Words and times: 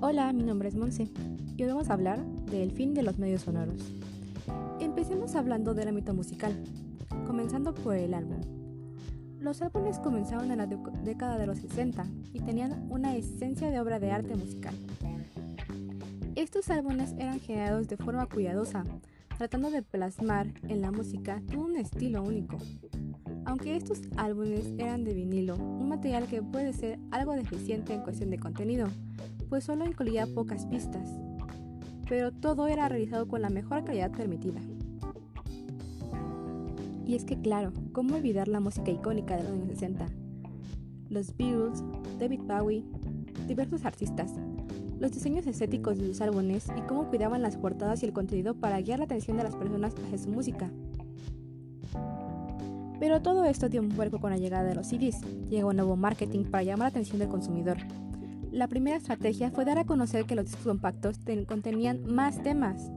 nombre 0.00 0.68
es 0.68 0.76
Monse 0.76 1.08
y 1.56 1.62
hoy 1.62 1.68
vamos 1.68 1.90
a 1.90 1.94
hablar 1.94 2.24
del 2.50 2.70
fin 2.70 2.94
de 2.94 3.02
los 3.02 3.18
medios 3.18 3.42
sonoros. 3.42 3.82
Empecemos 4.80 5.34
hablando 5.34 5.74
del 5.74 5.88
ámbito 5.88 6.14
musical, 6.14 6.56
comenzando 7.26 7.74
por 7.74 7.96
el 7.96 8.14
álbum. 8.14 8.40
Los 9.40 9.60
álbumes 9.60 9.98
comenzaron 9.98 10.50
en 10.50 10.58
la 10.58 10.66
década 10.66 11.36
de 11.36 11.46
los 11.46 11.58
60 11.58 12.06
y 12.32 12.40
tenían 12.40 12.86
una 12.90 13.16
esencia 13.16 13.70
de 13.70 13.80
obra 13.80 13.98
de 13.98 14.12
arte 14.12 14.36
musical. 14.36 14.74
Estos 16.36 16.70
álbumes 16.70 17.14
eran 17.18 17.40
generados 17.40 17.88
de 17.88 17.96
forma 17.96 18.26
cuidadosa, 18.26 18.84
tratando 19.36 19.70
de 19.70 19.82
plasmar 19.82 20.46
en 20.68 20.80
la 20.80 20.92
música 20.92 21.42
todo 21.50 21.64
un 21.64 21.76
estilo 21.76 22.22
único. 22.22 22.56
Aunque 23.44 23.76
estos 23.76 24.00
álbumes 24.16 24.72
eran 24.78 25.04
de 25.04 25.14
vinilo, 25.14 25.56
un 25.56 25.88
material 25.88 26.26
que 26.28 26.42
puede 26.42 26.72
ser 26.72 26.98
algo 27.10 27.34
deficiente 27.34 27.94
en 27.94 28.02
cuestión 28.02 28.30
de 28.30 28.38
contenido, 28.38 28.88
pues 29.48 29.64
solo 29.64 29.86
incluía 29.86 30.26
pocas 30.26 30.66
pistas, 30.66 31.08
pero 32.08 32.32
todo 32.32 32.66
era 32.66 32.88
realizado 32.88 33.28
con 33.28 33.42
la 33.42 33.50
mejor 33.50 33.84
calidad 33.84 34.10
permitida. 34.10 34.60
Y 37.06 37.14
es 37.14 37.24
que 37.24 37.40
claro, 37.40 37.72
¿cómo 37.92 38.16
olvidar 38.16 38.48
la 38.48 38.60
música 38.60 38.90
icónica 38.90 39.36
de 39.36 39.44
los 39.44 39.52
años 39.52 39.68
60? 39.68 40.06
Los 41.08 41.34
Beatles, 41.36 41.82
David 42.18 42.40
Bowie, 42.42 42.84
diversos 43.46 43.86
artistas, 43.86 44.34
los 45.00 45.12
diseños 45.12 45.46
estéticos 45.46 45.96
de 45.96 46.06
sus 46.06 46.20
álbumes 46.20 46.66
y 46.76 46.80
cómo 46.82 47.08
cuidaban 47.08 47.40
las 47.40 47.56
portadas 47.56 48.02
y 48.02 48.06
el 48.06 48.12
contenido 48.12 48.54
para 48.54 48.80
guiar 48.80 48.98
la 48.98 49.06
atención 49.06 49.36
de 49.36 49.44
las 49.44 49.56
personas 49.56 49.94
hacia 49.94 50.18
su 50.18 50.28
música. 50.28 50.70
Pero 53.00 53.22
todo 53.22 53.44
esto 53.44 53.68
dio 53.68 53.80
un 53.80 53.96
vuelco 53.96 54.18
con 54.18 54.30
la 54.30 54.38
llegada 54.38 54.64
de 54.64 54.74
los 54.74 54.88
CDs. 54.88 55.20
Llegó 55.48 55.68
un 55.68 55.76
nuevo 55.76 55.96
marketing 55.96 56.44
para 56.44 56.64
llamar 56.64 56.86
la 56.86 56.88
atención 56.88 57.20
del 57.20 57.28
consumidor. 57.28 57.78
La 58.50 58.66
primera 58.66 58.96
estrategia 58.96 59.50
fue 59.50 59.64
dar 59.64 59.78
a 59.78 59.84
conocer 59.84 60.24
que 60.24 60.34
los 60.34 60.46
discos 60.46 60.64
compactos 60.64 61.18
contenían 61.46 62.04
más 62.06 62.42
temas, 62.42 62.90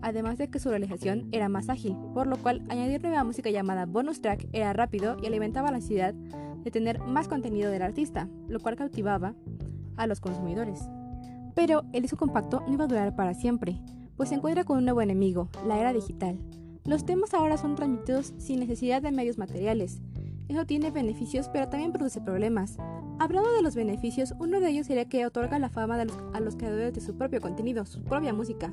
además 0.00 0.38
de 0.38 0.48
que 0.48 0.60
su 0.60 0.68
realización 0.68 1.28
era 1.32 1.48
más 1.48 1.68
ágil, 1.68 1.96
por 2.14 2.26
lo 2.26 2.36
cual 2.36 2.62
añadir 2.68 3.02
nueva 3.02 3.24
música 3.24 3.50
llamada 3.50 3.86
bonus 3.86 4.20
track 4.20 4.46
era 4.52 4.72
rápido 4.72 5.16
y 5.20 5.26
alimentaba 5.26 5.70
la 5.70 5.78
ansiedad 5.78 6.14
de 6.14 6.70
tener 6.70 7.00
más 7.00 7.26
contenido 7.26 7.70
del 7.70 7.82
artista, 7.82 8.28
lo 8.48 8.60
cual 8.60 8.76
cautivaba 8.76 9.34
a 9.96 10.06
los 10.06 10.20
consumidores. 10.20 10.88
Pero 11.54 11.82
el 11.92 12.02
disco 12.02 12.16
compacto 12.16 12.62
no 12.66 12.74
iba 12.74 12.84
a 12.84 12.88
durar 12.88 13.16
para 13.16 13.34
siempre, 13.34 13.80
pues 14.16 14.28
se 14.28 14.36
encuentra 14.36 14.64
con 14.64 14.78
un 14.78 14.84
nuevo 14.84 15.02
enemigo, 15.02 15.48
la 15.66 15.78
era 15.78 15.92
digital. 15.92 16.38
Los 16.84 17.04
temas 17.04 17.34
ahora 17.34 17.56
son 17.56 17.74
transmitidos 17.74 18.34
sin 18.38 18.60
necesidad 18.60 19.02
de 19.02 19.12
medios 19.12 19.38
materiales. 19.38 20.00
Eso 20.48 20.64
tiene 20.64 20.90
beneficios, 20.90 21.48
pero 21.48 21.68
también 21.68 21.92
produce 21.92 22.20
problemas. 22.20 22.76
Hablando 23.22 23.52
de 23.52 23.62
los 23.62 23.76
beneficios, 23.76 24.34
uno 24.40 24.58
de 24.58 24.68
ellos 24.68 24.88
sería 24.88 25.04
que 25.04 25.24
otorga 25.24 25.60
la 25.60 25.68
fama 25.68 25.96
a 26.32 26.40
los 26.40 26.56
creadores 26.56 26.92
de 26.92 27.00
su 27.00 27.16
propio 27.16 27.40
contenido, 27.40 27.86
su 27.86 28.02
propia 28.02 28.32
música. 28.32 28.68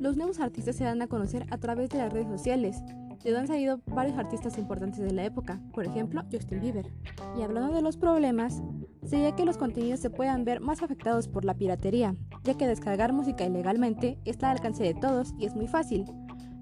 Los 0.00 0.16
nuevos 0.16 0.40
artistas 0.40 0.76
se 0.76 0.84
dan 0.84 1.02
a 1.02 1.08
conocer 1.08 1.44
a 1.50 1.58
través 1.58 1.90
de 1.90 1.98
las 1.98 2.10
redes 2.10 2.26
sociales, 2.26 2.82
de 3.22 3.32
donde 3.32 3.40
han 3.40 3.46
salido 3.48 3.82
varios 3.84 4.16
artistas 4.16 4.56
importantes 4.56 5.00
de 5.00 5.12
la 5.12 5.26
época, 5.26 5.60
por 5.74 5.84
ejemplo 5.84 6.22
Justin 6.32 6.62
Bieber. 6.62 6.90
Y 7.36 7.42
hablando 7.42 7.74
de 7.74 7.82
los 7.82 7.98
problemas, 7.98 8.62
sería 9.04 9.36
que 9.36 9.44
los 9.44 9.58
contenidos 9.58 10.00
se 10.00 10.08
puedan 10.08 10.46
ver 10.46 10.60
más 10.60 10.82
afectados 10.82 11.28
por 11.28 11.44
la 11.44 11.52
piratería, 11.52 12.16
ya 12.44 12.54
que 12.54 12.66
descargar 12.66 13.12
música 13.12 13.44
ilegalmente 13.44 14.18
está 14.24 14.48
al 14.48 14.56
alcance 14.56 14.84
de 14.84 14.94
todos 14.94 15.34
y 15.38 15.44
es 15.44 15.54
muy 15.54 15.68
fácil 15.68 16.06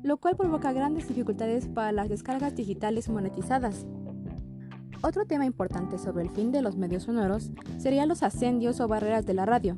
lo 0.04 0.18
cual 0.18 0.36
provoca 0.36 0.70
grandes 0.74 1.08
dificultades 1.08 1.66
para 1.66 1.90
las 1.90 2.10
descargas 2.10 2.54
digitales 2.54 3.08
monetizadas. 3.08 3.86
Otro 5.06 5.26
tema 5.26 5.44
importante 5.44 5.98
sobre 5.98 6.22
el 6.22 6.30
fin 6.30 6.50
de 6.50 6.62
los 6.62 6.78
medios 6.78 7.02
sonoros 7.02 7.50
serían 7.76 8.08
los 8.08 8.22
ascendios 8.22 8.80
o 8.80 8.88
barreras 8.88 9.26
de 9.26 9.34
la 9.34 9.44
radio. 9.44 9.76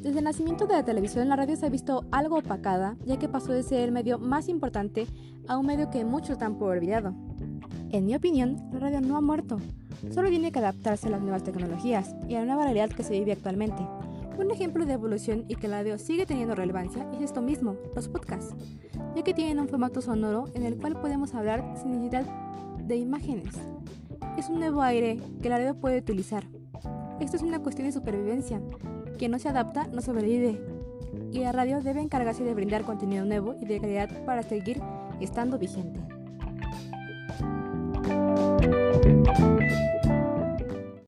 Desde 0.00 0.18
el 0.18 0.24
nacimiento 0.24 0.68
de 0.68 0.74
la 0.74 0.84
televisión, 0.84 1.28
la 1.28 1.34
radio 1.34 1.56
se 1.56 1.66
ha 1.66 1.70
visto 1.70 2.04
algo 2.12 2.38
opacada, 2.38 2.96
ya 3.04 3.18
que 3.18 3.28
pasó 3.28 3.50
de 3.50 3.64
ser 3.64 3.80
el 3.80 3.90
medio 3.90 4.20
más 4.20 4.48
importante 4.48 5.08
a 5.48 5.58
un 5.58 5.66
medio 5.66 5.90
que 5.90 6.04
muchos 6.04 6.38
dan 6.38 6.56
por 6.56 6.70
olvidado. 6.70 7.16
En 7.90 8.06
mi 8.06 8.14
opinión, 8.14 8.62
la 8.72 8.78
radio 8.78 9.00
no 9.00 9.16
ha 9.16 9.20
muerto, 9.20 9.58
solo 10.12 10.28
tiene 10.28 10.52
que 10.52 10.60
adaptarse 10.60 11.08
a 11.08 11.10
las 11.10 11.20
nuevas 11.20 11.42
tecnologías 11.42 12.14
y 12.28 12.36
a 12.36 12.38
la 12.38 12.46
nueva 12.46 12.62
realidad 12.62 12.90
que 12.90 13.02
se 13.02 13.14
vive 13.18 13.32
actualmente. 13.32 13.84
Un 14.38 14.52
ejemplo 14.52 14.86
de 14.86 14.92
evolución 14.92 15.46
y 15.48 15.56
que 15.56 15.66
la 15.66 15.78
radio 15.78 15.98
sigue 15.98 16.26
teniendo 16.26 16.54
relevancia 16.54 17.10
es 17.12 17.22
esto 17.22 17.42
mismo, 17.42 17.74
los 17.96 18.06
podcasts, 18.06 18.54
ya 19.16 19.24
que 19.24 19.34
tienen 19.34 19.58
un 19.58 19.66
formato 19.66 20.00
sonoro 20.00 20.44
en 20.54 20.62
el 20.62 20.76
cual 20.76 21.00
podemos 21.00 21.34
hablar 21.34 21.74
sin 21.82 21.90
necesidad 21.90 22.24
de 22.78 22.96
imágenes. 22.98 23.73
Es 24.36 24.48
un 24.48 24.58
nuevo 24.58 24.82
aire 24.82 25.20
que 25.40 25.48
la 25.48 25.58
radio 25.58 25.76
puede 25.76 25.98
utilizar. 25.98 26.44
Esto 27.20 27.36
es 27.36 27.42
una 27.42 27.60
cuestión 27.60 27.86
de 27.86 27.92
supervivencia. 27.92 28.60
Quien 29.16 29.30
no 29.30 29.38
se 29.38 29.48
adapta 29.48 29.86
no 29.86 30.00
sobrevive. 30.00 30.60
Y 31.32 31.38
la 31.38 31.52
radio 31.52 31.80
debe 31.80 32.00
encargarse 32.00 32.42
de 32.42 32.52
brindar 32.52 32.82
contenido 32.82 33.24
nuevo 33.24 33.54
y 33.60 33.64
de 33.64 33.80
calidad 33.80 34.24
para 34.24 34.42
seguir 34.42 34.80
estando 35.20 35.56
vigente. 35.56 36.00